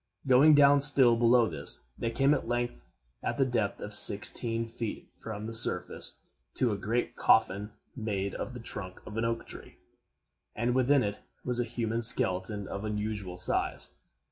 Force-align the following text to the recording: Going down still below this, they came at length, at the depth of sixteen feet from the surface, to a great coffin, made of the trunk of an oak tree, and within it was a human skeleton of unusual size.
Going 0.27 0.55
down 0.55 0.81
still 0.81 1.15
below 1.15 1.47
this, 1.47 1.85
they 1.95 2.09
came 2.09 2.33
at 2.33 2.47
length, 2.47 2.73
at 3.21 3.37
the 3.37 3.45
depth 3.45 3.79
of 3.79 3.93
sixteen 3.93 4.65
feet 4.65 5.11
from 5.13 5.45
the 5.45 5.53
surface, 5.53 6.17
to 6.55 6.71
a 6.71 6.75
great 6.75 7.15
coffin, 7.15 7.73
made 7.95 8.33
of 8.33 8.55
the 8.55 8.59
trunk 8.59 8.99
of 9.05 9.15
an 9.17 9.25
oak 9.25 9.45
tree, 9.45 9.77
and 10.55 10.73
within 10.73 11.03
it 11.03 11.19
was 11.45 11.59
a 11.59 11.63
human 11.65 12.01
skeleton 12.01 12.67
of 12.67 12.83
unusual 12.83 13.37
size. 13.37 13.93